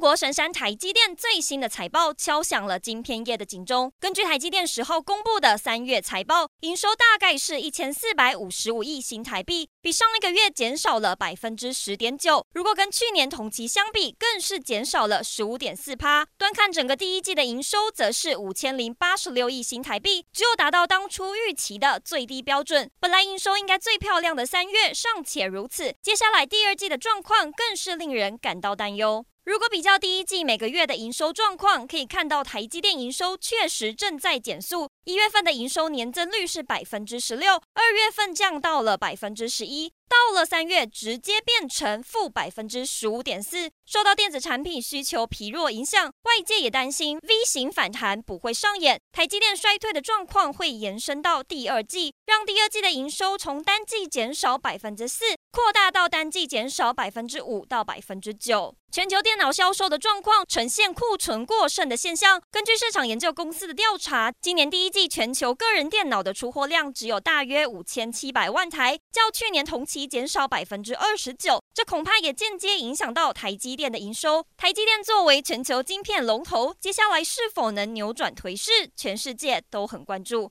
[0.00, 3.92] 国神山台积电最新的财报敲响了晶片业的警钟。
[4.00, 12.46] 根据台积电十号公布的三月财报，营收大概是一千四百五十五亿新台币，比上一个月减少了百分之十点九。
[12.54, 16.26] 如果跟去年同期相比，更是减少了十五点四趴。
[16.38, 22.90] 端看整个第一季的营收，则是五千零八十六亿新台币，只有达到当初预期的最低标准。
[22.98, 29.26] 本来营收应该最漂亮的三月尚且如此，接下来第二季的状况更是令人感到担忧。
[29.50, 34.88] 如果比较第一季每个月的营收状况，可以看到台积电营收确实正在减速。
[35.02, 39.92] 一月份的营收年增率是百分之十六，二月份降到了百分之十一。
[40.30, 43.68] 到了三月，直接变成负百分之十五点四。
[43.84, 58.76] 受到电子产品需求疲弱影响，外界也担心 V 型反弹不会上演，台积电衰退的状况会延伸到第二季，让第二季的营收从单季减少百分之四，扩大到单季减少百分之五到百分之九。
[58.92, 62.42] 全球电脑销售的状况呈现库存过剩的现象。
[62.50, 70.19] 根据市场研究公司的调查，今年第一季全球个人电脑的出货量只有大约五千七百万台，较去年同期减。
[70.20, 74.44] 减少百分之二十九，这恐怕也间接影响到台积电的营收。
[74.54, 80.46] 台积电作为全球晶片龙头，接下来是否能扭转颓势，全世界都很关注。